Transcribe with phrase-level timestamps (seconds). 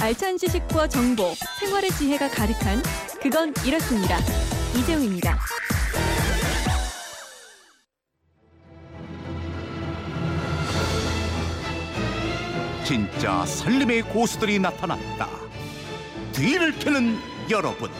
[0.00, 2.82] 알찬 지식과 정보, 생활의 지혜가 가득한
[3.22, 4.18] 그건 이렇습니다.
[4.76, 5.38] 이재용입니다.
[12.84, 15.26] 진짜 살림의 고수들이 나타났다.
[16.32, 17.16] 뒤를 캐는
[17.50, 17.90] 여러분.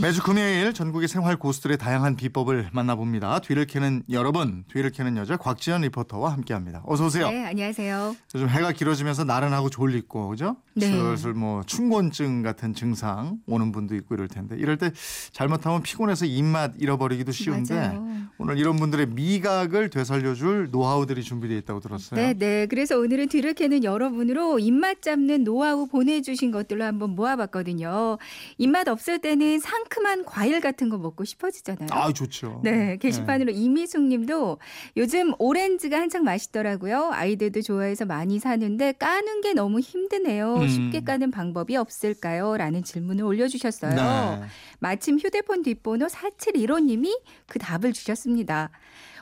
[0.00, 3.40] 매주 금요일 전국의 생활 고수들의 다양한 비법을 만나봅니다.
[3.40, 6.82] 뒤를 캐는 여러분, 뒤를 캐는 여자 곽지연 리포터와 함께합니다.
[6.86, 7.30] 어서 오세요.
[7.30, 8.16] 네, 안녕하세요.
[8.34, 10.56] 요즘 해가 길어지면서 나른하고 졸리고 그죠?
[10.74, 10.90] 네.
[10.90, 14.92] 슬슬 뭐 춘곤증 같은 증상 오는 분도 있고 이럴 텐데 이럴 때
[15.32, 18.20] 잘못하면 피곤해서 입맛 잃어버리기도 쉬운데 맞아요.
[18.38, 22.20] 오늘 이런 분들의 미각을 되살려줄 노하우들이 준비되어 있다고 들었어요.
[22.20, 22.66] 네, 네.
[22.66, 28.16] 그래서 오늘은 뒤를 캐는 여러분으로 입맛 잡는 노하우 보내주신 것들로 한번 모아봤거든요.
[28.56, 31.88] 입맛 없을 때는 상큼한 과일 같은 거 먹고 싶어지잖아요.
[31.90, 32.60] 아, 좋죠.
[32.64, 34.58] 네, 게시판으로 이미숙 님도
[34.96, 37.10] 요즘 오렌지가 한창 맛있더라고요.
[37.12, 40.59] 아이들도 좋아해서 많이 사는데 까는 게 너무 힘드네요.
[40.62, 40.68] 음.
[40.68, 42.56] 쉽게 까는 방법이 없을까요?
[42.56, 43.94] 라는 질문을 올려주셨어요.
[43.94, 44.46] 네.
[44.78, 48.70] 마침 휴대폰 뒷번호 4715님이 그 답을 주셨습니다.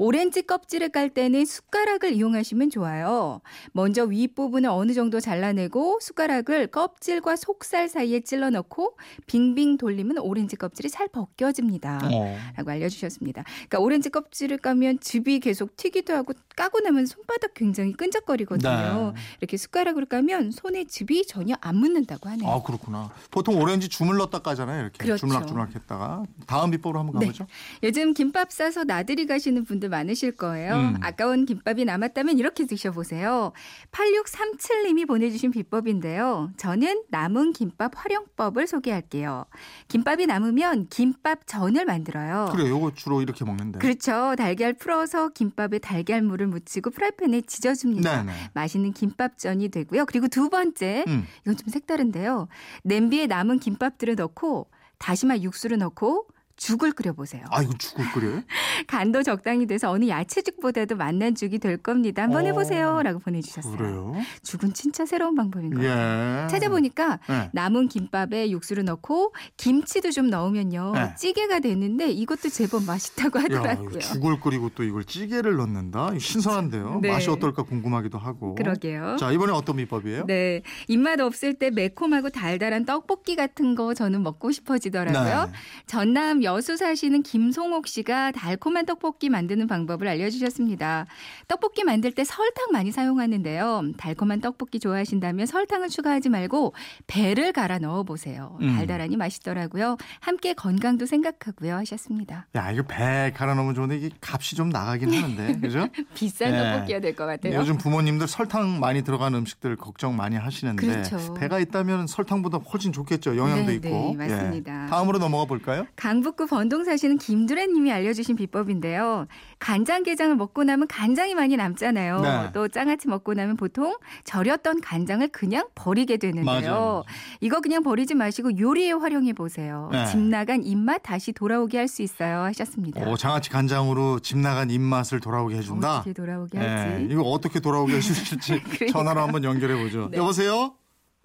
[0.00, 3.42] 오렌지 껍질을 깔 때는 숟가락을 이용하시면 좋아요.
[3.72, 10.88] 먼저 윗부분을 어느 정도 잘라내고 숟가락을 껍질과 속살 사이에 찔러 넣고 빙빙 돌리면 오렌지 껍질이
[10.88, 12.00] 잘 벗겨집니다.
[12.10, 12.38] 어.
[12.56, 13.42] 라고 알려주셨습니다.
[13.42, 19.12] 그러니까 오렌지 껍질을 까면 즙이 계속 튀기도 하고 까고 나면 손바닥 굉장히 끈적거리거든요.
[19.14, 19.20] 네.
[19.40, 22.48] 이렇게 숟가락으로 까면 손에 즙이 전혀 안 묻는다고 하네요.
[22.48, 23.10] 아 그렇구나.
[23.30, 24.80] 보통 오렌지 주물렀다 까잖아요.
[24.80, 25.26] 이렇게 그렇죠.
[25.26, 27.26] 주물락주물락 했다가 다음 비법으로 한번 네.
[27.26, 27.46] 가보죠.
[27.82, 30.74] 요즘 김밥 싸서 나들이 가시는 분들 많으실 거예요.
[30.74, 30.96] 음.
[31.02, 33.52] 아까운 김밥이 남았다면 이렇게 드셔보세요.
[33.92, 36.52] 8637님이 보내주신 비법인데요.
[36.56, 39.44] 저는 남은 김밥 활용법을 소개할게요.
[39.88, 42.50] 김밥이 남으면 김밥 전을 만들어요.
[42.52, 43.78] 그래, 요거 주로 이렇게 먹는데.
[43.78, 44.34] 그렇죠.
[44.36, 48.22] 달걀 풀어서 김밥에 달걀물을 묻히고 프라이팬에 지져줍니다.
[48.22, 48.32] 네네.
[48.54, 50.06] 맛있는 김밥전이 되고요.
[50.06, 51.26] 그리고 두 번째, 음.
[51.42, 52.48] 이건 좀 색다른데요.
[52.84, 56.26] 냄비에 남은 김밥들을 넣고 다시마 육수를 넣고
[56.60, 57.42] 죽을 끓여보세요.
[57.50, 58.42] 아 이거 죽을 끓여요?
[58.86, 62.24] 간도 적당히 돼서 어느 야채죽보다도 맛난 죽이 될 겁니다.
[62.24, 62.46] 한번 어.
[62.48, 63.02] 해보세요.
[63.02, 63.76] 라고 보내주셨어요.
[63.78, 64.14] 그래요?
[64.42, 65.90] 죽은 진짜 새로운 방법인 거예요.
[65.90, 66.46] 예.
[66.48, 67.48] 찾아보니까 네.
[67.54, 70.92] 남은 김밥에 육수를 넣고 김치도 좀 넣으면요.
[70.94, 71.14] 네.
[71.16, 73.88] 찌개가 되는데 이것도 제법 맛있다고 야, 하더라고요.
[73.88, 76.08] 이거 죽을 끓이고 또 이걸 찌개를 넣는다.
[76.10, 76.98] 이거 신선한데요.
[77.00, 77.10] 네.
[77.10, 78.54] 맛이 어떨까 궁금하기도 하고.
[78.56, 79.16] 그러게요.
[79.18, 80.26] 자 이번에 어떤 비법이에요?
[80.26, 80.60] 네.
[80.88, 85.46] 입맛 없을 때 매콤하고 달달한 떡볶이 같은 거 저는 먹고 싶어지더라고요.
[85.46, 85.52] 네.
[85.86, 91.06] 전남 여수 사시는 김송옥 씨가 달콤한 떡볶이 만드는 방법을 알려주셨습니다.
[91.46, 93.92] 떡볶이 만들 때 설탕 많이 사용하는데요.
[93.96, 96.74] 달콤한 떡볶이 좋아하신다면 설탕을 추가하지 말고
[97.06, 98.58] 배를 갈아 넣어 보세요.
[98.62, 98.74] 음.
[98.76, 99.96] 달달하니 맛있더라고요.
[100.18, 102.46] 함께 건강도 생각하고요 하셨습니다.
[102.56, 105.86] 야 이거 배 갈아 넣으면 좋은데 이게 값이 좀 나가긴 하는데 그죠?
[106.14, 106.58] 비싼 네.
[106.72, 107.54] 떡볶이가 될 것 같아요.
[107.54, 111.34] 요즘 부모님들 설탕 많이 들어간 음식들 걱정 많이 하시는데 그렇죠.
[111.34, 113.36] 배가 있다면 설탕보다 훨씬 좋겠죠.
[113.36, 113.88] 영양도 네, 있고.
[113.88, 114.84] 네, 맞습니다.
[114.86, 114.88] 예.
[114.90, 115.86] 다음으로 넘어가 볼까요?
[115.96, 119.26] 강북 구 번동 사시는 김두래 님이 알려주신 비법인데요.
[119.58, 122.20] 간장게장을 먹고 나면 간장이 많이 남잖아요.
[122.22, 122.50] 네.
[122.54, 126.44] 또 장아찌 먹고 나면 보통 절였던 간장을 그냥 버리게 되는데요.
[126.44, 127.04] 맞아요.
[127.42, 129.90] 이거 그냥 버리지 마시고 요리에 활용해 보세요.
[129.92, 130.06] 네.
[130.06, 133.00] 집 나간 입맛 다시 돌아오게 할 수 있어요 하셨습니다.
[133.06, 135.96] 오, 장아찌 간장으로 집 나간 입맛을 돌아오게 해준다.
[135.96, 137.08] 어떻게 돌아오게 예, 할지.
[137.10, 138.86] 이거 어떻게 돌아오게 해주실지 그러니까.
[138.92, 140.08] 전화로 한번 연결해 보죠.
[140.10, 140.16] 네.
[140.16, 140.72] 여보세요?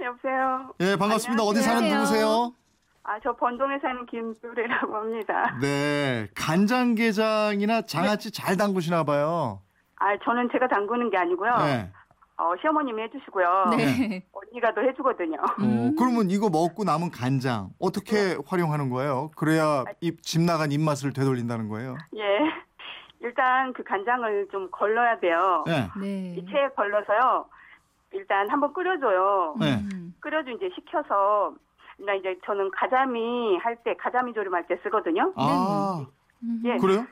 [0.03, 0.73] 여보세요.
[0.81, 1.41] 예, 반갑습니다.
[1.43, 2.25] 어디 사는 안녕하세요.
[2.27, 2.53] 누구세요?
[3.07, 5.55] 아, 저 번동에 사는 김두래라고 합니다.
[5.61, 9.61] 네, 간장게장이나 장아찌 잘 담그시나 봐요.
[9.97, 11.55] 아, 저는 제가 담그는 게 아니고요.
[11.59, 11.91] 네.
[12.37, 13.65] 어, 시어머님이 해주시고요.
[13.77, 14.25] 네.
[14.33, 15.37] 언니가 더 해주거든요.
[15.39, 19.31] 어, 그러면 이거 먹고 남은 간장 어떻게 활용하는 거예요?
[19.37, 21.95] 그래야 입, 집 나간 입맛을 되돌린다는 거예요.
[22.15, 22.21] 예.
[23.21, 25.63] 일단 그 간장을 좀 걸러야 돼요.
[25.67, 25.89] 네.
[26.01, 26.35] 네.
[26.37, 27.45] 이 체에 걸러서요.
[28.11, 29.55] 일단 한번 끓여줘요.
[29.59, 29.75] 네.
[29.93, 30.13] 음.
[30.19, 31.53] 끓여줘 이제 식혀서
[31.97, 35.31] 나 이제 저는 가자미 할 때 가자미 조림할 때 쓰거든요.
[35.35, 36.05] 아,
[36.43, 36.61] 음.
[36.65, 36.77] 예.
[36.77, 37.05] 그래요?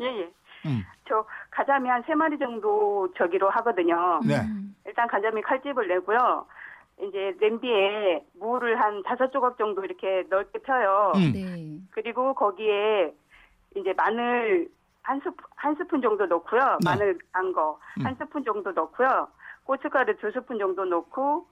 [0.00, 0.32] 예, 예.
[0.66, 0.82] 음.
[1.08, 4.20] 저 가자미 한 세 마리 정도 저기로 하거든요.
[4.26, 4.40] 네.
[4.40, 4.74] 음.
[4.86, 6.46] 일단 간장미 칼집을 내고요.
[7.02, 11.12] 이제 냄비에 물을 한 다섯 조각 정도 이렇게 넓게 펴요.
[11.16, 11.32] 음.
[11.32, 11.78] 네.
[11.90, 13.12] 그리고 거기에
[13.76, 14.68] 이제 마늘
[15.02, 16.60] 한 스푼 한 스푼 정도 넣고요.
[16.60, 16.90] 네.
[16.90, 18.16] 마늘 간 거 한 음.
[18.18, 19.28] 스푼 정도 넣고요.
[19.64, 21.46] 고춧가루 두 스푼 정도 넣고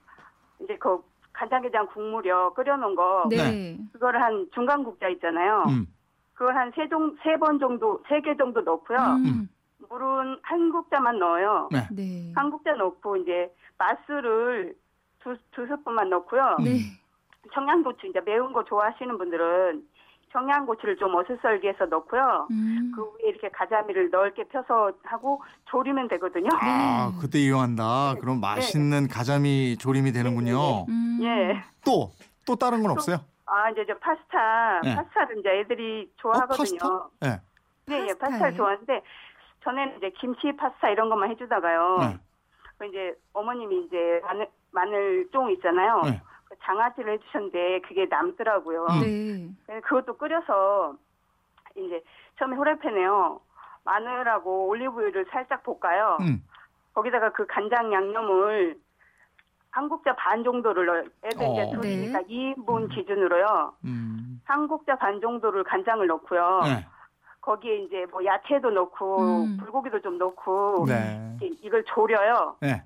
[0.61, 3.79] 이제 그 간장게장 국물이요 끓여놓은 거 네.
[3.93, 5.65] 그거를 한 중간 국자 있잖아요.
[5.69, 5.87] 음.
[6.35, 8.99] 그걸 한 세 종 세 번 정도 세 개 정도 넣고요.
[8.99, 9.49] 음.
[9.89, 11.69] 물은 한 국자만 넣어요.
[11.73, 11.87] 네.
[11.93, 12.33] 네.
[12.35, 14.75] 한 국자 넣고 이제 맛술을
[15.21, 16.57] 두, 두 스푼만 넣고요.
[16.65, 16.79] 네.
[17.53, 19.83] 청양고추 이제 매운 거 좋아하시는 분들은
[20.33, 22.47] 청양고추를 좀 어슷썰기해서 넣고요.
[22.51, 22.93] 음.
[22.95, 26.49] 그 위에 이렇게 가자미를 넓게 펴서 하고 조리면 되거든요.
[26.61, 28.15] 아, 그때 이용한다.
[28.15, 28.21] 네.
[28.21, 30.87] 그럼 맛있는 가자미 조림이 되는군요.
[30.89, 31.19] 음.
[31.23, 31.63] 예.
[31.85, 32.13] 또,
[32.47, 33.19] 또 다른 건 없어요?
[33.47, 34.95] 아 이제 저 파스타, 네.
[34.95, 36.79] 파스타를 이제 애들이 어, 좋아하거든요.
[36.79, 37.09] 파스타?
[37.21, 37.41] 네.
[37.87, 38.15] 네, 예?
[38.15, 39.03] 파스타를 좋아하는데
[39.65, 41.99] 전에는 이제 김치 파스타 이런 것만 해주다가요.
[42.01, 42.19] 네.
[42.79, 46.03] 그 이제 어머님이 이제 마늘 마늘종 있잖아요.
[46.61, 46.65] 네.
[46.65, 48.87] 그 장아찌를 해주셨는데 그게 남더라고요.
[48.91, 49.57] 음.
[49.67, 49.81] 네.
[49.81, 50.95] 그래서 그것도 끓여서
[51.77, 52.03] 이제
[52.39, 53.41] 처음에 후라이팬에요.
[53.85, 56.19] 마늘하고 올리브유를 살짝 볶아요.
[56.21, 56.43] 음.
[56.93, 58.79] 거기다가 그 간장 양념을
[59.71, 61.05] 한 국자 반 정도를 넣어요.
[61.25, 61.53] 애들 어.
[61.53, 63.75] 이제 둘이니까 2인분 기준으로요.
[63.85, 64.41] 음.
[64.45, 66.61] 한 국자 반 정도를 간장을 넣고요.
[66.65, 66.87] 네.
[67.41, 69.57] 거기에 이제 뭐 야채도 넣고 음.
[69.59, 71.39] 불고기도 좀 넣고 네.
[71.41, 72.57] 이- 이걸 조려요.
[72.61, 72.83] 네.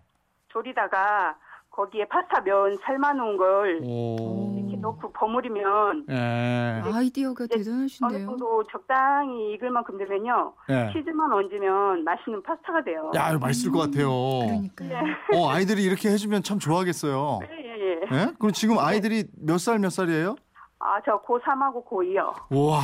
[0.48, 1.36] 조리다가
[1.74, 4.54] 거기에 파스타 면 삶아놓은 걸 오.
[4.56, 6.80] 이렇게 넣고 버무리면 네.
[6.84, 8.26] 아이디어가 어느 대단하신데요.
[8.26, 10.54] 정도 적당히 익을 만큼 되면요.
[10.68, 10.92] 네.
[10.92, 13.10] 치즈만 얹으면 맛있는 파스타가 돼요.
[13.16, 14.08] 야, 이거 맛있을 것 같아요.
[14.46, 14.98] 그러니까요.
[15.34, 17.40] 어, 아이들이 이렇게 해주면 참 좋아하겠어요.
[17.50, 17.68] 예, 예,
[18.12, 18.16] 예.
[18.16, 18.32] 예?
[18.38, 20.36] 그럼 지금 아이들이 몇 살 몇 살이에요?
[20.78, 22.32] 아, 저 고3하고 고2요.
[22.50, 22.80] 우와.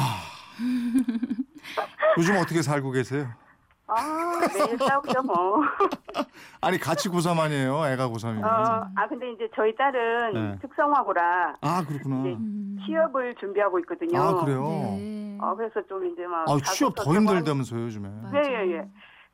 [2.19, 3.29] 요즘 어떻게 살고 계세요?
[3.91, 5.61] 아, 매일 싸우죠, 뭐.
[6.61, 7.87] 아니 같이 고3 아니에요?
[7.87, 8.45] 애가 고3이면.
[8.45, 10.59] 어, 아, 근데 이제 저희 딸은 네.
[10.61, 12.23] 특성화고라 아 그렇구나.
[12.23, 12.33] 네.
[12.35, 12.79] 음.
[12.87, 14.21] 취업을 준비하고 있거든요.
[14.21, 14.63] 아 그래요?
[14.63, 15.39] 네.
[15.41, 16.49] 어, 그래서 좀 이제 막.
[16.49, 18.09] 아 취업 더 힘들다면서요 요즘에.
[18.33, 18.89] 네, 예, 예.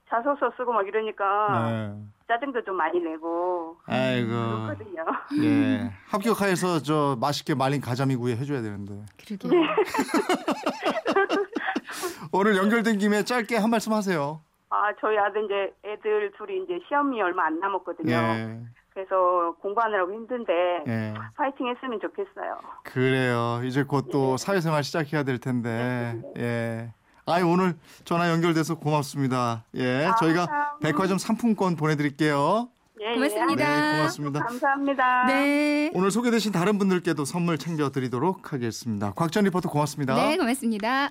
[0.08, 1.94] 자소서 쓰고 막 이러니까 네.
[2.28, 4.28] 짜증도 좀 많이 내고 아이고.
[4.30, 5.04] 그렇거든요.
[5.42, 5.90] 예.
[6.08, 9.04] 합격하여서 저 맛있게 말린 가자미구이 해줘야 되는데.
[9.26, 9.52] 그러게요.
[9.52, 9.66] 네.
[12.32, 14.40] 오늘 연결된 김에 짧게 한 말씀 하세요.
[14.70, 18.12] 아, 저희 아들 이제 애들 둘이 이제 시험이 얼마 안 남았거든요.
[18.12, 18.60] 예.
[18.92, 20.52] 그래서 공부하느라고 힘든데
[20.88, 21.14] 예.
[21.36, 22.58] 파이팅 했으면 좋겠어요.
[22.84, 23.60] 그래요.
[23.64, 26.20] 이제 곧 또 사회생활 시작해야 될 텐데.
[26.38, 26.92] 예.
[27.26, 27.74] 아이 오늘
[28.04, 29.64] 전화 연결돼서 고맙습니다.
[29.74, 30.08] 예.
[30.18, 32.68] 저희가 아, 백화점 상품권 보내 드릴게요.
[33.00, 33.90] 예, 고맙습니다.
[33.92, 34.40] 네, 고맙습니다.
[34.40, 35.26] 감사합니다.
[35.26, 35.90] 네.
[35.94, 39.12] 오늘 소개되신 다른 분들께도 선물 챙겨 드리도록 하겠습니다.
[39.14, 40.14] 곽전 리포터 고맙습니다.
[40.14, 41.10] 네, 고맙습니다.